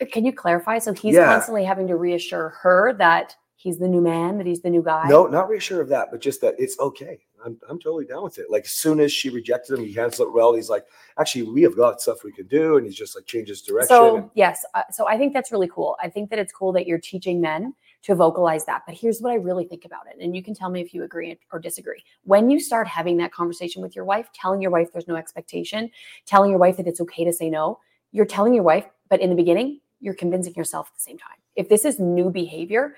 Uh, 0.00 0.06
can 0.10 0.24
you 0.24 0.32
clarify? 0.32 0.78
So 0.78 0.92
he's 0.92 1.14
Yeah. 1.14 1.26
constantly 1.26 1.64
having 1.64 1.86
to 1.88 1.96
reassure 1.96 2.50
her 2.60 2.92
that 2.94 3.36
he's 3.56 3.78
the 3.78 3.88
new 3.88 4.00
man, 4.00 4.38
that 4.38 4.46
he's 4.46 4.62
the 4.62 4.70
new 4.70 4.82
guy. 4.82 5.08
No, 5.08 5.26
not 5.26 5.48
reassure 5.48 5.80
of 5.80 5.88
that, 5.88 6.10
but 6.10 6.20
just 6.20 6.40
that 6.40 6.54
it's 6.58 6.78
okay. 6.78 7.20
I'm, 7.44 7.58
I'm 7.68 7.78
totally 7.78 8.04
down 8.04 8.22
with 8.22 8.38
it. 8.38 8.50
Like 8.50 8.64
as 8.64 8.72
soon 8.72 9.00
as 9.00 9.12
she 9.12 9.30
rejected 9.30 9.78
him, 9.78 9.84
he 9.84 9.92
handles 9.92 10.20
it 10.20 10.32
well. 10.32 10.54
He's 10.54 10.70
like, 10.70 10.86
actually, 11.18 11.42
we 11.42 11.62
have 11.62 11.76
got 11.76 12.00
stuff 12.00 12.24
we 12.24 12.32
can 12.32 12.46
do, 12.46 12.76
and 12.76 12.86
he's 12.86 12.96
just 12.96 13.16
like 13.16 13.26
changes 13.26 13.62
direction. 13.62 13.88
So 13.88 14.16
and- 14.16 14.30
yes, 14.34 14.64
uh, 14.74 14.82
so 14.90 15.08
I 15.08 15.16
think 15.16 15.32
that's 15.32 15.52
really 15.52 15.68
cool. 15.68 15.96
I 16.02 16.08
think 16.08 16.30
that 16.30 16.38
it's 16.38 16.52
cool 16.52 16.72
that 16.72 16.86
you're 16.86 16.98
teaching 16.98 17.40
men 17.40 17.74
to 18.02 18.14
vocalize 18.14 18.64
that. 18.64 18.82
But 18.86 18.94
here's 18.94 19.20
what 19.20 19.30
I 19.32 19.36
really 19.36 19.64
think 19.64 19.84
about 19.84 20.06
it, 20.06 20.22
and 20.22 20.34
you 20.34 20.42
can 20.42 20.54
tell 20.54 20.70
me 20.70 20.80
if 20.80 20.94
you 20.94 21.04
agree 21.04 21.38
or 21.52 21.58
disagree. 21.58 22.02
When 22.24 22.50
you 22.50 22.60
start 22.60 22.88
having 22.88 23.16
that 23.18 23.32
conversation 23.32 23.82
with 23.82 23.94
your 23.94 24.04
wife, 24.04 24.28
telling 24.34 24.60
your 24.62 24.70
wife 24.70 24.92
there's 24.92 25.08
no 25.08 25.16
expectation, 25.16 25.90
telling 26.26 26.50
your 26.50 26.60
wife 26.60 26.76
that 26.76 26.86
it's 26.86 27.00
okay 27.00 27.24
to 27.24 27.32
say 27.32 27.50
no, 27.50 27.78
you're 28.12 28.26
telling 28.26 28.54
your 28.54 28.64
wife, 28.64 28.86
but 29.08 29.20
in 29.20 29.30
the 29.30 29.36
beginning, 29.36 29.80
you're 30.00 30.14
convincing 30.14 30.54
yourself 30.54 30.88
at 30.88 30.94
the 30.94 31.00
same 31.00 31.18
time. 31.18 31.36
If 31.56 31.68
this 31.68 31.84
is 31.84 31.98
new 31.98 32.30
behavior, 32.30 32.96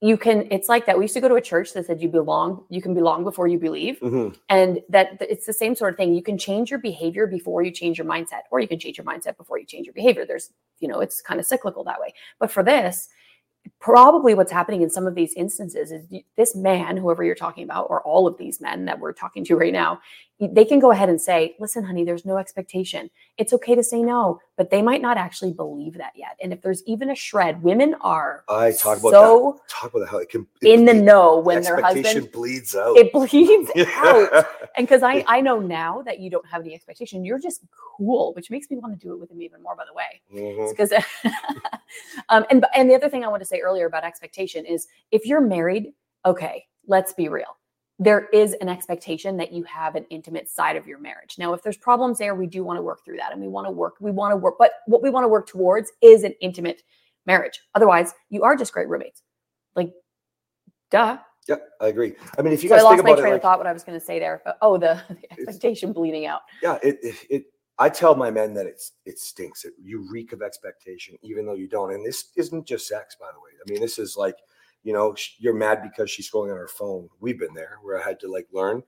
you 0.00 0.16
can. 0.16 0.46
It's 0.50 0.68
like 0.68 0.86
that. 0.86 0.96
We 0.96 1.04
used 1.04 1.14
to 1.14 1.20
go 1.20 1.28
to 1.28 1.34
a 1.34 1.40
church 1.40 1.72
that 1.72 1.86
said 1.86 2.00
you 2.00 2.08
belong. 2.08 2.64
You 2.68 2.80
can 2.80 2.94
belong 2.94 3.24
before 3.24 3.48
you 3.48 3.58
believe 3.58 3.98
Mhm. 4.00 4.36
and 4.48 4.80
that 4.88 5.16
it's 5.20 5.44
the 5.46 5.52
same 5.52 5.74
sort 5.74 5.92
of 5.94 5.96
thing 5.96 6.14
you 6.14 6.22
can 6.22 6.38
change 6.38 6.70
your 6.70 6.78
behavior 6.78 7.26
before 7.26 7.62
you 7.62 7.70
change 7.72 7.98
your 7.98 8.06
mindset 8.06 8.42
or 8.52 8.60
you 8.60 8.68
can 8.68 8.78
change 8.78 8.96
your 8.98 9.04
mindset 9.04 9.36
before 9.36 9.58
you 9.58 9.64
change 9.66 9.86
your 9.86 9.94
behavior 9.94 10.24
there's 10.24 10.50
you 10.78 10.86
know 10.88 11.00
it's 11.00 11.20
kind 11.20 11.40
of 11.40 11.46
cyclical 11.46 11.82
that 11.84 12.00
way 12.00 12.14
but 12.38 12.50
for 12.50 12.62
this 12.62 13.08
probably 13.80 14.34
what's 14.34 14.50
happening 14.50 14.82
in 14.82 14.90
some 14.90 15.06
of 15.06 15.14
these 15.14 15.32
instances 15.34 15.92
is 15.92 16.06
this 16.36 16.56
man 16.56 16.96
whoever 16.96 17.22
you're 17.22 17.34
talking 17.34 17.62
about 17.62 17.86
or 17.88 18.02
all 18.02 18.26
of 18.26 18.36
these 18.36 18.60
men 18.60 18.84
that 18.84 18.98
we're 18.98 19.12
talking 19.12 19.44
to 19.44 19.56
right 19.56 19.72
now 19.72 20.00
they 20.40 20.64
can 20.64 20.78
go 20.78 20.92
ahead 20.92 21.08
and 21.08 21.20
say 21.20 21.56
listen 21.58 21.82
honey 21.84 22.04
there's 22.04 22.24
no 22.24 22.38
expectation. 22.38 23.10
It's 23.38 23.52
okay 23.52 23.74
to 23.74 23.82
say 23.82 24.02
no 24.02 24.40
but 24.56 24.70
they 24.70 24.82
might 24.82 25.00
not 25.00 25.16
actually 25.16 25.52
believe 25.52 25.94
that 25.94 26.12
yet. 26.16 26.36
And 26.42 26.52
if 26.52 26.60
there's 26.62 26.82
even 26.84 27.10
a 27.10 27.14
shred 27.14 27.62
women 27.62 27.94
are 28.00 28.44
I 28.48 28.72
talk 28.72 28.98
about 28.98 29.12
so 29.12 29.60
Talk 29.68 29.94
about 29.94 30.08
how 30.08 30.18
it 30.18 30.28
can 30.28 30.46
in 30.62 30.84
the 30.84 30.96
it- 30.96 31.02
know 31.02 31.38
when 31.38 31.62
their 31.62 31.80
husband 31.80 32.32
bleeds 32.32 32.74
out. 32.74 32.96
it 32.96 33.12
bleeds 33.12 33.70
out. 33.94 34.46
And 34.76 34.86
because 34.86 35.02
I 35.02 35.24
I 35.28 35.40
know 35.40 35.60
now 35.60 36.02
that 36.02 36.18
you 36.18 36.30
don't 36.30 36.46
have 36.46 36.62
any 36.62 36.74
expectation, 36.74 37.24
you're 37.24 37.38
just 37.38 37.62
cool, 37.96 38.32
which 38.34 38.50
makes 38.50 38.70
me 38.70 38.76
want 38.78 38.98
to 38.98 39.06
do 39.06 39.12
it 39.12 39.20
with 39.20 39.30
him 39.30 39.42
even 39.42 39.62
more. 39.62 39.76
By 39.76 39.84
the 39.86 39.94
way, 39.94 40.20
mm-hmm. 40.34 40.70
because 40.70 40.92
um, 42.28 42.44
and 42.50 42.64
and 42.74 42.90
the 42.90 42.94
other 42.94 43.08
thing 43.08 43.24
I 43.24 43.28
want 43.28 43.40
to 43.40 43.46
say 43.46 43.60
earlier 43.60 43.86
about 43.86 44.04
expectation 44.04 44.64
is 44.64 44.86
if 45.10 45.26
you're 45.26 45.40
married, 45.40 45.92
okay, 46.24 46.66
let's 46.86 47.12
be 47.12 47.28
real. 47.28 47.56
There 48.00 48.28
is 48.32 48.54
an 48.60 48.68
expectation 48.68 49.36
that 49.38 49.52
you 49.52 49.64
have 49.64 49.96
an 49.96 50.06
intimate 50.10 50.48
side 50.48 50.76
of 50.76 50.86
your 50.86 50.98
marriage. 51.00 51.34
Now, 51.36 51.52
if 51.52 51.62
there's 51.62 51.76
problems 51.76 52.18
there, 52.18 52.34
we 52.36 52.46
do 52.46 52.62
want 52.62 52.78
to 52.78 52.82
work 52.82 53.04
through 53.04 53.16
that, 53.16 53.32
and 53.32 53.40
we 53.40 53.48
want 53.48 53.66
to 53.66 53.72
work. 53.72 53.94
We 54.00 54.12
want 54.12 54.32
to 54.32 54.36
work, 54.36 54.54
but 54.58 54.72
what 54.86 55.02
we 55.02 55.10
want 55.10 55.24
to 55.24 55.28
work 55.28 55.48
towards 55.48 55.90
is 56.00 56.22
an 56.22 56.32
intimate 56.40 56.82
marriage. 57.26 57.60
Otherwise, 57.74 58.14
you 58.30 58.42
are 58.44 58.54
just 58.56 58.72
great 58.72 58.88
roommates. 58.88 59.22
Like, 59.74 59.92
duh. 60.90 61.18
Yeah, 61.48 61.56
I 61.80 61.88
agree. 61.88 62.14
I 62.38 62.42
mean, 62.42 62.52
if 62.52 62.62
you 62.62 62.68
So 62.68 62.74
I 62.74 62.78
guys 62.78 62.84
lost 62.84 62.96
think 62.96 63.04
my 63.06 63.10
about 63.12 63.20
train 63.20 63.32
it, 63.32 63.36
of 63.36 63.36
like, 63.36 63.42
thought. 63.42 63.58
What 63.58 63.66
I 63.66 63.72
was 63.72 63.82
going 63.82 63.98
to 63.98 64.04
say 64.04 64.18
there. 64.18 64.42
But, 64.44 64.58
oh, 64.62 64.76
the, 64.76 65.02
the 65.08 65.32
expectation 65.32 65.92
bleeding 65.92 66.26
out. 66.26 66.42
yeah, 66.62 66.78
it, 66.82 66.98
it 67.02 67.14
it 67.30 67.44
I 67.78 67.88
tell 67.88 68.14
my 68.14 68.30
men 68.30 68.54
that 68.54 68.66
it's 68.66 68.92
it 69.06 69.18
stinks. 69.18 69.64
It, 69.64 69.74
you 69.80 70.08
reek 70.10 70.32
of 70.32 70.42
expectation, 70.42 71.16
even 71.22 71.46
though 71.46 71.54
you 71.54 71.68
don't. 71.68 71.92
And 71.92 72.04
this 72.04 72.30
isn't 72.36 72.66
just 72.66 72.88
sex, 72.88 73.16
by 73.18 73.28
the 73.32 73.38
way. 73.38 73.50
I 73.60 73.70
mean, 73.70 73.80
this 73.80 73.98
is 73.98 74.16
like, 74.16 74.36
you 74.82 74.92
know, 74.92 75.14
you're 75.38 75.54
mad 75.54 75.82
because 75.82 76.10
she's 76.10 76.30
scrolling 76.30 76.50
on 76.50 76.58
her 76.58 76.68
phone. 76.68 77.08
We've 77.20 77.38
been 77.38 77.54
there 77.54 77.78
where 77.82 78.00
I 78.00 78.06
had 78.06 78.18
to 78.20 78.30
like 78.30 78.48
learn 78.52 78.82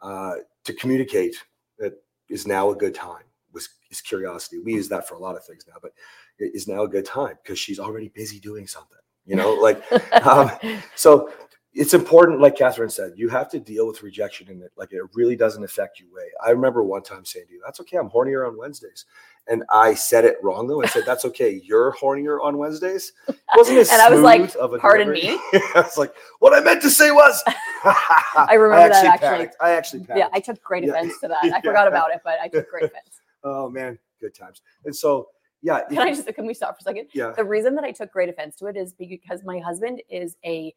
uh, 0.00 0.36
to 0.64 0.72
communicate 0.72 1.36
that 1.78 1.94
is 2.28 2.46
now 2.46 2.70
a 2.70 2.76
good 2.76 2.94
time. 2.94 3.24
Was 3.52 3.68
is 3.90 4.00
curiosity. 4.00 4.58
We 4.58 4.74
use 4.74 4.88
that 4.88 5.08
for 5.08 5.14
a 5.14 5.20
lot 5.20 5.36
of 5.36 5.44
things 5.44 5.64
now, 5.66 5.76
but 5.82 5.92
it 6.38 6.52
is 6.54 6.68
now 6.68 6.82
a 6.82 6.88
good 6.88 7.06
time 7.06 7.38
because 7.42 7.58
she's 7.58 7.80
already 7.80 8.08
busy 8.08 8.38
doing 8.38 8.66
something. 8.66 8.98
You 9.26 9.36
know, 9.36 9.54
like 9.54 9.82
um, 10.26 10.50
so 10.94 11.32
it's 11.74 11.94
important, 11.94 12.40
like 12.40 12.56
Kathryn 12.56 12.90
said, 12.90 13.12
you 13.16 13.28
have 13.28 13.48
to 13.50 13.60
deal 13.60 13.86
with 13.86 14.02
rejection 14.02 14.48
in 14.50 14.62
it. 14.62 14.72
Like 14.76 14.92
it 14.92 15.02
really 15.14 15.36
doesn't 15.36 15.62
affect 15.62 16.00
you 16.00 16.06
way. 16.12 16.24
I 16.44 16.50
remember 16.50 16.82
one 16.82 17.02
time 17.02 17.24
saying 17.24 17.46
to 17.48 17.52
you, 17.52 17.60
that's 17.64 17.78
okay. 17.80 17.98
I'm 17.98 18.08
hornier 18.10 18.46
on 18.48 18.56
Wednesdays. 18.56 19.04
And 19.46 19.64
I 19.70 19.94
said 19.94 20.24
it 20.24 20.36
wrong 20.42 20.66
though. 20.66 20.82
I 20.82 20.86
said, 20.86 21.04
that's 21.06 21.24
okay. 21.26 21.60
You're 21.64 21.92
hornier 21.94 22.38
on 22.42 22.58
Wednesdays. 22.58 23.12
It 23.28 23.36
wasn't 23.56 23.78
as 23.78 23.90
And 23.92 24.02
I 24.02 24.10
was 24.10 24.20
like, 24.20 24.54
of 24.56 24.72
a 24.72 24.78
"Pardon 24.78 25.08
delivery." 25.08 25.36
I 25.52 25.70
was 25.76 25.96
like, 25.98 26.14
what 26.40 26.52
I 26.54 26.60
meant 26.60 26.82
to 26.82 26.90
say 26.90 27.10
was, 27.10 27.42
I 27.84 28.54
remember 28.54 28.88
that 28.88 29.04
actually. 29.04 29.28
panicked. 29.28 29.56
I 29.60 29.70
actually 29.72 30.00
panicked. 30.04 30.18
yeah, 30.18 30.28
I 30.36 30.40
took 30.40 30.62
great 30.62 30.84
Yeah. 30.84 30.90
offense 30.90 31.14
to 31.20 31.28
that. 31.28 31.38
I 31.44 31.46
Yeah. 31.48 31.60
forgot 31.60 31.86
about 31.88 32.10
it, 32.12 32.20
but 32.24 32.38
I 32.42 32.48
took 32.48 32.68
great 32.70 32.84
offense. 32.84 33.20
oh 33.44 33.68
man, 33.70 33.98
good 34.20 34.34
times. 34.34 34.62
And 34.84 34.94
so, 34.94 35.28
yeah, 35.62 35.80
Can 35.88 35.98
I 35.98 36.10
just 36.14 36.26
can 36.34 36.46
we 36.46 36.54
stop 36.54 36.76
for 36.76 36.80
a 36.80 36.82
second? 36.84 37.08
yeah, 37.14 37.32
The 37.36 37.44
reason 37.44 37.74
that 37.76 37.84
I 37.84 37.92
took 37.92 38.12
great 38.12 38.28
offense 38.28 38.56
to 38.56 38.66
it 38.66 38.76
is 38.76 38.92
because 38.94 39.44
my 39.44 39.58
husband 39.58 40.02
is 40.10 40.36
a 40.44 40.74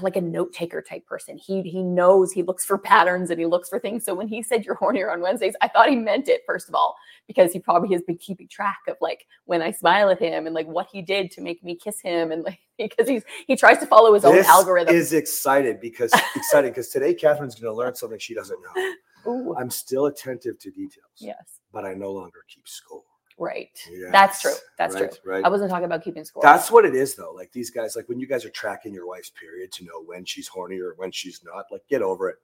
like 0.00 0.16
a 0.16 0.20
note 0.20 0.52
taker 0.52 0.82
type 0.82 1.06
person. 1.06 1.36
He 1.38 1.62
he 1.62 1.82
knows 1.82 2.32
he 2.32 2.42
looks 2.42 2.64
for 2.64 2.78
patterns 2.78 3.30
and 3.30 3.38
he 3.38 3.46
looks 3.46 3.68
for 3.68 3.78
things. 3.78 4.04
So 4.04 4.14
when 4.14 4.28
he 4.28 4.42
said 4.42 4.64
you're 4.64 4.76
hornier 4.76 5.12
on 5.12 5.20
Wednesdays, 5.20 5.54
I 5.60 5.68
thought 5.68 5.88
he 5.88 5.96
meant 5.96 6.28
it 6.28 6.42
first 6.46 6.68
of 6.68 6.74
all 6.74 6.96
because 7.26 7.52
he 7.52 7.58
probably 7.58 7.92
has 7.92 8.02
been 8.02 8.18
keeping 8.18 8.48
track 8.48 8.78
of 8.88 8.96
like 9.00 9.26
when 9.44 9.62
I 9.62 9.70
smile 9.70 10.10
at 10.10 10.18
him 10.18 10.46
and 10.46 10.54
like 10.54 10.66
what 10.66 10.88
he 10.92 11.02
did 11.02 11.30
to 11.32 11.40
make 11.40 11.62
me 11.62 11.76
kiss 11.76 12.00
him 12.00 12.32
and 12.32 12.44
like 12.44 12.58
because 12.78 13.08
he's 13.08 13.22
he 13.46 13.56
tries 13.56 13.78
to 13.78 13.86
follow 13.86 14.14
his 14.14 14.22
this 14.22 14.46
own 14.46 14.52
algorithm. 14.52 14.94
is 14.94 15.12
excited 15.12 15.80
because 15.80 16.12
exciting 16.36 16.70
because 16.70 16.88
today 16.88 17.14
Kathryn's 17.14 17.54
going 17.54 17.72
to 17.72 17.72
learn 17.72 17.94
something 17.94 18.18
she 18.18 18.34
doesn't 18.34 18.58
know. 18.62 18.92
Ooh, 19.26 19.54
I'm 19.56 19.68
still 19.68 20.06
attentive 20.06 20.58
to 20.60 20.70
details, 20.70 21.10
yes, 21.16 21.60
but 21.72 21.84
I 21.84 21.94
no 21.94 22.12
longer 22.12 22.44
keep 22.48 22.68
score. 22.68 23.02
Right. 23.38 23.78
That's 24.10 24.42
true. 24.42 24.54
That's 24.76 24.94
right, 24.94 25.10
true. 25.10 25.32
Right. 25.32 25.44
I 25.44 25.48
wasn't 25.48 25.70
talking 25.70 25.86
about 25.86 26.02
keeping 26.02 26.24
score. 26.24 26.42
That's 26.42 26.70
what 26.70 26.84
it 26.84 26.94
is, 26.94 27.14
though. 27.14 27.32
Like 27.32 27.52
these 27.52 27.70
guys, 27.70 27.96
like 27.96 28.08
when 28.08 28.20
you 28.20 28.26
guys 28.26 28.44
are 28.44 28.50
tracking 28.50 28.92
your 28.92 29.06
wife's 29.06 29.30
period 29.30 29.72
to 29.72 29.84
know 29.84 30.02
when 30.04 30.24
she's 30.24 30.48
horny 30.48 30.78
or 30.78 30.94
when 30.96 31.10
she's 31.10 31.42
not, 31.44 31.66
like 31.70 31.82
get 31.88 32.02
over 32.02 32.28
it. 32.28 32.36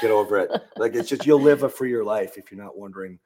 Get 0.00 0.10
over 0.10 0.38
it. 0.38 0.50
Like 0.76 0.94
it's 0.94 1.08
just 1.08 1.26
you'll 1.26 1.40
live 1.40 1.62
a 1.62 1.68
freer 1.68 2.02
life 2.02 2.36
if 2.36 2.50
you're 2.50 2.62
not 2.62 2.76
wondering 2.76 3.18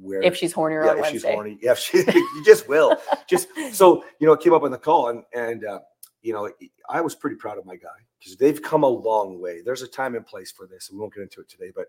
where 0.00 0.22
if 0.22 0.36
she's 0.36 0.54
hornier 0.54 0.84
yeah, 0.84 0.92
on 0.92 0.98
if 1.00 1.06
she's 1.06 1.24
horny. 1.24 1.58
Yeah, 1.60 1.72
if 1.72 1.78
she, 1.78 1.98
you 2.06 2.42
just 2.44 2.68
will. 2.68 2.96
Just 3.28 3.48
so 3.72 4.04
you 4.18 4.26
know, 4.26 4.32
it 4.32 4.40
came 4.40 4.54
up 4.54 4.62
on 4.62 4.70
the 4.70 4.78
call, 4.78 5.08
and 5.08 5.24
and 5.34 5.64
uh, 5.64 5.80
you 6.22 6.32
know, 6.32 6.50
I 6.88 7.00
was 7.00 7.14
pretty 7.14 7.36
proud 7.36 7.58
of 7.58 7.66
my 7.66 7.76
guy 7.76 7.88
because 8.18 8.36
they've 8.36 8.60
come 8.62 8.84
a 8.84 8.88
long 8.88 9.40
way. 9.40 9.60
There's 9.62 9.82
a 9.82 9.88
time 9.88 10.14
and 10.14 10.24
place 10.24 10.50
for 10.50 10.66
this, 10.66 10.88
and 10.88 10.98
we 10.98 11.00
won't 11.00 11.14
get 11.14 11.22
into 11.22 11.40
it 11.40 11.48
today. 11.48 11.72
But 11.74 11.88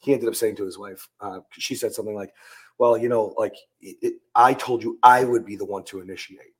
he 0.00 0.12
ended 0.12 0.28
up 0.28 0.34
saying 0.34 0.56
to 0.56 0.64
his 0.64 0.78
wife, 0.78 1.08
uh, 1.20 1.40
she 1.52 1.74
said 1.74 1.92
something 1.92 2.14
like, 2.14 2.34
"Well, 2.78 2.96
you 2.98 3.08
know, 3.08 3.34
like 3.38 3.54
it, 3.80 3.96
it, 4.02 4.14
I 4.34 4.54
told 4.54 4.82
you 4.82 4.98
I 5.02 5.24
would 5.24 5.44
be 5.46 5.56
the 5.56 5.64
one 5.64 5.84
to 5.84 6.00
initiate." 6.00 6.54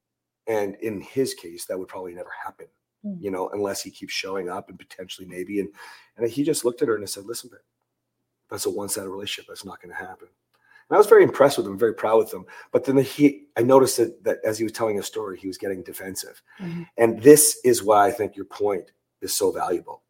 And 0.46 0.74
in 0.76 1.00
his 1.00 1.34
case, 1.34 1.64
that 1.66 1.78
would 1.78 1.88
probably 1.88 2.14
never 2.14 2.30
happen, 2.44 2.66
Hmm. 3.02 3.14
you 3.20 3.30
know, 3.30 3.48
unless 3.50 3.82
he 3.82 3.90
keeps 3.90 4.12
showing 4.12 4.48
up 4.48 4.68
and 4.68 4.78
potentially 4.78 5.26
maybe. 5.26 5.60
And 5.60 5.70
and 6.16 6.30
he 6.30 6.44
just 6.44 6.64
looked 6.64 6.82
at 6.82 6.88
her 6.88 6.96
and 6.96 7.08
said, 7.08 7.24
"Listen, 7.24 7.50
babe, 7.50 7.60
that's 8.50 8.66
a 8.66 8.70
one-sided 8.70 9.08
relationship. 9.08 9.46
That's 9.48 9.64
not 9.64 9.80
going 9.80 9.94
to 9.94 9.98
happen." 10.00 10.28
And 10.88 10.96
I 10.96 10.98
was 10.98 11.06
very 11.06 11.22
impressed 11.22 11.56
with 11.56 11.66
him, 11.68 11.78
very 11.78 11.94
proud 11.94 12.18
with 12.18 12.34
him. 12.34 12.44
But 12.72 12.84
then 12.84 12.98
he, 12.98 13.44
I 13.56 13.62
noticed 13.62 13.96
that, 13.98 14.24
that 14.24 14.38
as 14.44 14.58
he 14.58 14.64
was 14.64 14.72
telling 14.72 14.96
his 14.96 15.06
story, 15.06 15.38
he 15.38 15.46
was 15.46 15.56
getting 15.56 15.84
defensive. 15.84 16.42
Mhm. 16.58 16.86
And 16.98 17.22
this 17.22 17.60
is 17.64 17.82
why 17.84 18.08
I 18.08 18.10
think 18.10 18.34
your 18.34 18.46
point 18.46 18.90
is 19.20 19.32
so 19.34 19.52
valuable. 19.52 20.02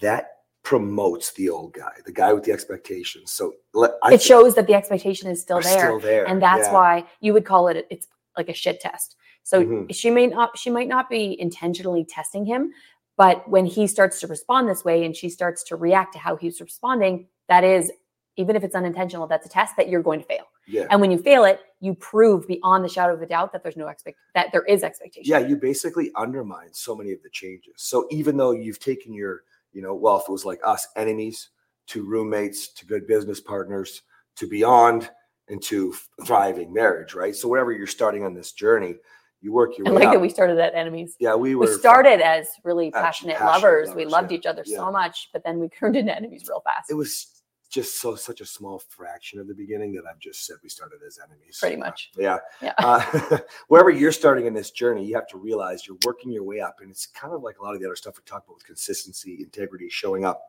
That 0.00 0.41
promotes 0.62 1.32
the 1.32 1.48
old 1.48 1.72
guy, 1.74 1.90
the 2.06 2.12
guy 2.12 2.32
with 2.32 2.44
the 2.44 2.52
expectations. 2.52 3.32
So 3.32 3.54
let, 3.74 3.92
I 4.02 4.14
it 4.14 4.22
shows 4.22 4.54
that 4.54 4.66
the 4.66 4.74
expectation 4.74 5.30
is 5.30 5.40
still 5.42 5.60
there. 5.60 5.78
Still 5.78 6.00
there. 6.00 6.24
and 6.26 6.40
that's 6.40 6.68
Yeah. 6.68 6.72
why 6.72 7.04
you 7.20 7.32
would 7.32 7.44
call 7.44 7.68
it 7.68 7.86
it's 7.90 8.06
like 8.36 8.48
a 8.48 8.54
shit 8.54 8.80
test 8.80 9.16
so 9.42 9.62
Mhm. 9.62 9.94
she 9.94 10.08
may 10.08 10.26
not 10.28 10.56
she 10.56 10.70
might 10.70 10.88
not 10.88 11.10
be 11.10 11.38
intentionally 11.38 12.04
testing 12.04 12.46
him 12.46 12.72
but 13.18 13.46
when 13.48 13.66
he 13.66 13.86
starts 13.86 14.20
to 14.20 14.26
respond 14.26 14.68
this 14.68 14.84
way 14.84 15.04
and 15.04 15.14
she 15.14 15.28
starts 15.28 15.62
to 15.64 15.76
react 15.76 16.14
to 16.14 16.18
how 16.18 16.36
he's 16.36 16.58
responding 16.60 17.28
that 17.48 17.62
is 17.64 17.92
even 18.36 18.56
if 18.56 18.64
it's 18.64 18.74
unintentional 18.74 19.26
that's 19.26 19.44
a 19.44 19.50
test 19.50 19.76
that 19.76 19.88
you're 19.90 20.02
going 20.02 20.20
to 20.20 20.26
fail 20.26 20.46
Yeah. 20.66 20.86
and 20.90 21.00
when 21.00 21.10
you 21.10 21.18
fail 21.18 21.44
it 21.44 21.60
you 21.80 21.94
prove 21.94 22.46
beyond 22.46 22.82
the 22.84 22.88
shadow 22.88 23.12
of 23.12 23.20
a 23.20 23.26
doubt 23.26 23.52
that 23.52 23.62
there's 23.62 23.76
no 23.76 23.88
expect 23.88 24.16
that 24.34 24.50
there 24.52 24.64
is 24.64 24.82
expectation 24.82 25.30
Yeah, 25.30 25.40
you 25.46 25.56
basically 25.56 26.10
undermine 26.16 26.72
so 26.72 26.94
many 26.96 27.12
of 27.12 27.22
the 27.22 27.28
changes. 27.30 27.74
So 27.76 28.06
even 28.10 28.36
though 28.38 28.52
you've 28.52 28.78
taken 28.78 29.12
your, 29.12 29.42
you 29.72 29.82
know, 29.82 29.94
well, 29.94 30.16
if 30.18 30.24
it 30.28 30.32
was 30.32 30.44
like 30.44 30.60
us, 30.64 30.86
enemies 30.96 31.50
to 31.88 32.04
roommates 32.04 32.72
to 32.74 32.86
good 32.86 33.06
business 33.06 33.40
partners 33.40 34.02
to 34.36 34.46
beyond 34.46 35.10
and 35.48 35.62
to 35.62 35.94
thriving 36.24 36.72
marriage, 36.72 37.14
right? 37.14 37.34
So 37.34 37.48
wherever 37.48 37.72
you're 37.72 37.86
starting 37.86 38.24
on 38.24 38.34
this 38.34 38.52
journey, 38.52 38.96
you 39.42 39.52
work 39.52 39.76
your 39.76 39.88
i 39.88 39.90
way 39.90 39.96
like 39.96 40.06
up. 40.06 40.14
that 40.14 40.20
we 40.20 40.28
started 40.28 40.56
at 40.58 40.72
enemies 40.74 41.16
yeah, 41.18 41.34
we 41.34 41.54
were 41.56 41.66
we 41.66 41.72
started 41.72 42.20
as 42.20 42.48
really 42.64 42.90
passionate, 42.92 43.36
passionate 43.36 43.46
lovers. 43.68 43.94
we 43.94 44.04
loved 44.06 44.30
yeah. 44.30 44.38
each 44.38 44.46
other 44.46 44.62
Yeah. 44.64 44.76
so 44.76 44.92
much 44.92 45.30
but 45.32 45.42
then 45.44 45.58
we 45.58 45.68
turned 45.80 45.96
into 45.96 46.16
enemies 46.16 46.44
real 46.48 46.60
fast 46.60 46.90
it 46.90 46.94
was 46.94 47.41
just 47.72 48.00
so 48.02 48.14
such 48.14 48.42
a 48.42 48.46
small 48.46 48.78
fraction 48.78 49.40
of 49.40 49.48
the 49.48 49.54
beginning 49.54 49.94
that 49.94 50.04
I've 50.08 50.18
just 50.18 50.44
said 50.46 50.56
we 50.62 50.68
started 50.68 51.00
as 51.06 51.18
enemies. 51.26 51.56
Pretty 51.58 51.76
Uh, 51.76 51.86
much. 51.86 52.10
yeah. 52.16 52.38
Yeah. 52.60 52.74
Uh, 52.78 53.38
wherever 53.68 53.88
you're 53.88 54.12
starting 54.12 54.44
in 54.46 54.52
this 54.52 54.70
journey, 54.70 55.04
you 55.06 55.14
have 55.14 55.26
to 55.28 55.38
realize 55.38 55.86
you're 55.86 55.96
working 56.04 56.30
your 56.30 56.42
way 56.44 56.60
up. 56.60 56.80
And 56.82 56.90
it's 56.90 57.06
kind 57.06 57.32
of 57.32 57.42
like 57.42 57.58
a 57.58 57.62
lot 57.62 57.74
of 57.74 57.80
the 57.80 57.86
other 57.86 57.96
stuff 57.96 58.16
we 58.18 58.22
talk 58.24 58.44
about 58.44 58.56
with 58.56 58.66
consistency, 58.66 59.38
integrity, 59.40 59.88
showing 59.88 60.26
up. 60.26 60.42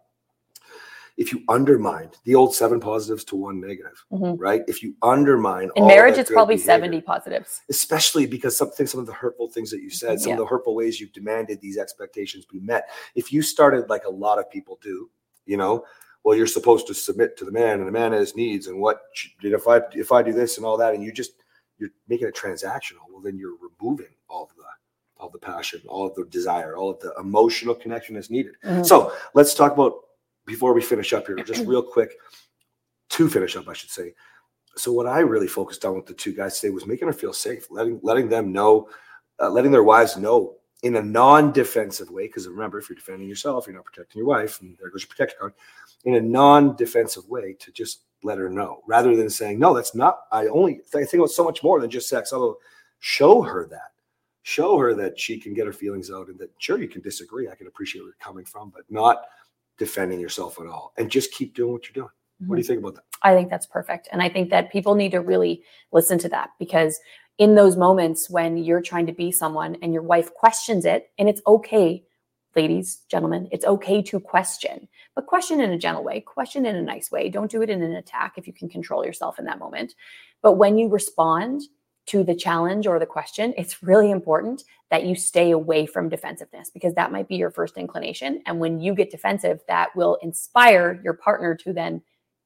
If 1.15 1.31
you 1.31 1.43
undermine 1.47 2.09
the 2.25 2.35
old 2.35 2.55
seven 2.55 2.79
positives 2.81 3.23
to 3.25 3.35
one 3.37 3.61
negative, 3.61 4.03
Mhm. 4.11 4.35
right? 4.37 4.63
If 4.67 4.83
you 4.83 4.95
undermine 5.01 5.69
in 5.75 5.83
all 5.83 5.87
marriage 5.87 6.17
it's 6.17 6.29
probably 6.31 6.55
behavior, 6.55 6.73
70 6.73 7.01
positives 7.01 7.61
especially 7.69 8.25
because 8.25 8.57
something, 8.57 8.85
some 8.87 8.99
of 8.99 9.05
the 9.05 9.13
hurtful 9.13 9.47
things 9.47 9.69
that 9.71 9.81
you 9.81 9.91
said, 9.91 10.19
some 10.19 10.31
Yeah. 10.31 10.33
of 10.35 10.39
the 10.39 10.45
hurtful 10.47 10.75
ways 10.75 10.99
you've 10.99 11.13
demanded 11.13 11.61
these 11.61 11.77
expectations 11.77 12.45
be 12.45 12.59
met. 12.59 12.89
If 13.15 13.31
you 13.31 13.41
started 13.43 13.89
like 13.89 14.03
a 14.05 14.09
lot 14.09 14.39
of 14.39 14.49
people 14.49 14.77
do, 14.81 15.09
you 15.45 15.55
know, 15.55 15.85
well, 16.23 16.37
you're 16.37 16.47
supposed 16.47 16.87
to 16.87 16.93
submit 16.93 17.37
to 17.37 17.45
the 17.45 17.51
man, 17.51 17.79
and 17.79 17.87
the 17.87 17.91
man 17.91 18.13
has 18.13 18.35
needs, 18.35 18.67
and 18.67 18.79
what 18.79 19.01
if 19.41 19.67
I 19.67 19.81
if 19.93 20.11
I 20.11 20.23
do 20.23 20.33
this 20.33 20.57
and 20.57 20.65
all 20.65 20.77
that, 20.77 20.93
and 20.93 21.03
you 21.03 21.11
just 21.11 21.33
you're 21.77 21.89
making 22.07 22.27
it 22.27 22.35
transactional. 22.35 23.01
Well, 23.11 23.21
then 23.21 23.37
you're 23.37 23.57
removing 23.79 24.13
all 24.29 24.43
of 24.43 24.49
the 24.55 24.63
all 25.17 25.29
the 25.29 25.39
passion, 25.39 25.81
all 25.87 26.07
of 26.07 26.15
the 26.15 26.25
desire, 26.25 26.75
all 26.75 26.89
of 26.91 26.99
the 26.99 27.13
emotional 27.19 27.75
connection 27.75 28.15
that's 28.15 28.29
needed. 28.29 28.55
Mhm. 28.63 28.85
So 28.85 29.13
let's 29.33 29.53
talk 29.53 29.73
about 29.73 29.93
before 30.45 30.73
we 30.73 30.81
finish 30.81 31.13
up 31.13 31.27
here, 31.27 31.37
just 31.37 31.65
real 31.67 31.83
quick. 31.83 32.13
To 33.09 33.29
finish 33.29 33.55
up, 33.55 33.67
I 33.67 33.73
should 33.73 33.91
say. 33.91 34.15
So 34.75 34.91
what 34.91 35.05
I 35.05 35.19
really 35.19 35.47
focused 35.47 35.85
on 35.85 35.95
with 35.95 36.07
the 36.07 36.15
two 36.15 36.33
guys 36.33 36.59
today 36.59 36.71
was 36.71 36.87
making 36.87 37.07
her 37.07 37.13
feel 37.13 37.33
safe, 37.33 37.67
letting 37.69 37.99
letting 38.01 38.27
them 38.27 38.51
know, 38.51 38.89
uh, 39.39 39.49
letting 39.49 39.71
their 39.71 39.83
wives 39.83 40.17
know 40.17 40.55
in 40.83 40.97
a 40.97 41.01
non-defensive 41.01 42.11
way. 42.11 42.27
Because 42.27 42.47
remember, 42.47 42.77
if 42.77 42.89
you're 42.89 42.95
defending 42.95 43.27
yourself, 43.27 43.65
you're 43.65 43.75
not 43.75 43.85
protecting 43.85 44.19
your 44.19 44.27
wife, 44.27 44.61
and 44.61 44.77
there 44.79 44.89
goes 44.89 45.01
your 45.01 45.09
protector 45.09 45.37
card. 45.39 45.53
In 46.05 46.15
a 46.15 46.21
non-defensive 46.21 47.27
way, 47.27 47.53
to 47.59 47.71
just 47.71 48.01
let 48.23 48.37
her 48.37 48.49
know, 48.49 48.81
rather 48.87 49.15
than 49.15 49.29
saying, 49.29 49.59
"No, 49.59 49.73
that's 49.73 49.95
not." 49.95 50.19
I 50.31 50.47
only 50.47 50.81
I 50.93 51.03
think 51.03 51.15
about 51.15 51.31
so 51.31 51.43
much 51.43 51.63
more 51.63 51.81
than 51.81 51.89
just 51.89 52.09
sex. 52.09 52.31
Although, 52.31 52.57
show 52.99 53.41
her 53.41 53.67
that, 53.69 53.91
show 54.43 54.77
her 54.77 54.93
that 54.93 55.19
she 55.19 55.39
can 55.39 55.53
get 55.53 55.65
her 55.65 55.73
feelings 55.73 56.11
out, 56.11 56.27
and 56.27 56.37
that 56.39 56.51
sure 56.57 56.79
you 56.79 56.87
can 56.87 57.01
disagree. 57.01 57.49
I 57.49 57.55
can 57.55 57.67
appreciate 57.67 58.01
where 58.01 58.09
you're 58.09 58.15
coming 58.19 58.45
from, 58.45 58.69
but 58.69 58.83
not 58.89 59.23
defending 59.77 60.19
yourself 60.19 60.59
at 60.59 60.67
all. 60.67 60.93
And 60.97 61.09
just 61.09 61.31
keep 61.31 61.55
doing 61.55 61.73
what 61.73 61.85
you're 61.85 62.03
doing. 62.03 62.13
What 62.45 62.55
do 62.55 62.59
you 62.59 62.63
mm-hmm. 62.63 62.73
think 62.73 62.79
about 62.79 62.95
that? 62.95 63.03
I 63.21 63.33
think 63.33 63.49
that's 63.49 63.65
perfect. 63.65 64.09
And 64.11 64.21
I 64.21 64.29
think 64.29 64.49
that 64.49 64.71
people 64.71 64.95
need 64.95 65.11
to 65.11 65.21
really 65.21 65.63
listen 65.91 66.17
to 66.19 66.29
that 66.29 66.49
because 66.59 66.99
in 67.37 67.55
those 67.55 67.75
moments 67.75 68.29
when 68.29 68.57
you're 68.57 68.81
trying 68.81 69.07
to 69.07 69.13
be 69.13 69.31
someone 69.31 69.77
and 69.81 69.93
your 69.93 70.03
wife 70.03 70.33
questions 70.33 70.85
it, 70.85 71.11
and 71.17 71.27
it's 71.27 71.41
okay, 71.47 72.03
ladies, 72.55 73.01
gentlemen, 73.09 73.47
it's 73.51 73.65
okay 73.65 74.01
to 74.03 74.19
question, 74.19 74.87
but 75.15 75.25
question 75.25 75.59
in 75.59 75.71
a 75.71 75.77
gentle 75.77 76.03
way, 76.03 76.21
question 76.21 76.65
in 76.65 76.75
a 76.75 76.81
nice 76.81 77.11
way. 77.11 77.29
Don't 77.29 77.49
do 77.49 77.61
it 77.61 77.69
in 77.69 77.81
an 77.81 77.95
attack 77.95 78.33
if 78.37 78.45
you 78.45 78.53
can 78.53 78.69
control 78.69 79.05
yourself 79.05 79.39
in 79.39 79.45
that 79.45 79.59
moment. 79.59 79.95
But 80.41 80.53
when 80.53 80.77
you 80.77 80.89
respond 80.89 81.63
to 82.05 82.23
the 82.23 82.35
challenge 82.35 82.85
or 82.85 82.99
the 82.99 83.05
question, 83.05 83.53
it's 83.57 83.81
really 83.81 84.11
important 84.11 84.63
that 84.91 85.05
you 85.05 85.15
stay 85.15 85.51
away 85.51 85.85
from 85.85 86.09
defensiveness 86.09 86.69
because 86.69 86.93
that 86.95 87.11
might 87.11 87.27
be 87.27 87.37
your 87.37 87.49
first 87.49 87.77
inclination. 87.77 88.43
And 88.45 88.59
when 88.59 88.79
you 88.79 88.93
get 88.93 89.09
defensive, 89.09 89.61
that 89.67 89.95
will 89.95 90.19
inspire 90.21 90.99
your 91.03 91.13
partner 91.13 91.55
to 91.55 91.73
then 91.73 92.01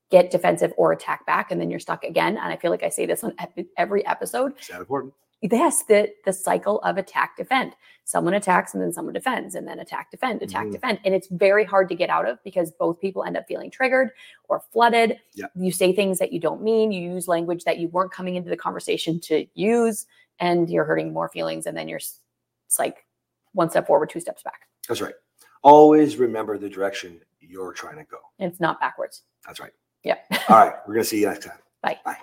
get 0.09 0.31
defensive 0.31 0.73
or 0.77 0.91
attack 0.91 1.25
back 1.25 1.51
and 1.51 1.59
then 1.59 1.69
you're 1.69 1.79
stuck 1.79 2.03
again 2.03 2.37
and 2.37 2.51
i 2.53 2.55
feel 2.57 2.71
like 2.71 2.83
i 2.83 2.89
say 2.89 3.05
this 3.05 3.23
on 3.23 3.33
every 3.77 4.05
episode 4.05 4.53
Is 4.59 4.67
that 4.67 4.79
important? 4.79 5.13
yes 5.41 5.83
the 5.83 6.09
the 6.25 6.33
cycle 6.33 6.79
of 6.81 6.97
attack 6.97 7.35
defend 7.37 7.73
someone 8.05 8.33
attacks 8.33 8.73
and 8.73 8.81
then 8.81 8.91
someone 8.93 9.13
defends 9.13 9.53
and 9.53 9.67
then 9.67 9.79
attack 9.79 10.09
defend 10.09 10.41
attack 10.41 10.67
Mhm. 10.67 10.71
defend 10.71 10.99
and 11.05 11.13
it's 11.13 11.27
very 11.27 11.65
hard 11.65 11.89
to 11.89 11.95
get 11.95 12.09
out 12.09 12.27
of 12.27 12.41
because 12.43 12.71
both 12.71 12.99
people 13.01 13.23
end 13.25 13.35
up 13.37 13.45
feeling 13.47 13.69
triggered 13.69 14.09
or 14.47 14.61
flooded 14.71 15.19
Yeah. 15.35 15.47
you 15.55 15.71
say 15.71 15.93
things 15.93 16.17
that 16.19 16.31
you 16.31 16.39
don't 16.39 16.61
mean 16.63 16.91
you 16.91 17.01
use 17.13 17.27
language 17.27 17.65
that 17.65 17.77
you 17.77 17.89
weren't 17.89 18.11
coming 18.11 18.35
into 18.35 18.49
the 18.49 18.57
conversation 18.57 19.19
to 19.21 19.45
use 19.55 20.05
and 20.39 20.69
you're 20.69 20.85
hurting 20.85 21.11
more 21.13 21.27
feelings 21.29 21.65
and 21.65 21.75
then 21.77 21.87
you're 21.89 21.97
it's 21.97 22.79
like 22.79 23.05
one 23.53 23.69
step 23.69 23.85
forward 23.87 24.09
two 24.09 24.19
steps 24.21 24.41
back 24.43 24.61
That's 24.87 25.01
right. 25.01 25.15
Always 25.63 26.15
remember 26.17 26.57
the 26.57 26.69
direction 26.69 27.19
you're 27.41 27.73
trying 27.73 27.97
to 27.97 28.03
go. 28.05 28.17
it's 28.39 28.59
not 28.59 28.79
backwards 28.79 29.23
That's 29.45 29.59
right. 29.59 29.71
Yeah 30.03 30.17
All 30.49 30.57
right. 30.57 30.73
We're 30.87 30.93
going 30.95 31.03
to 31.03 31.09
see 31.09 31.21
you 31.21 31.27
next 31.27 31.45
time. 31.45 31.57
Bye. 31.81 31.99
Bye. 32.05 32.17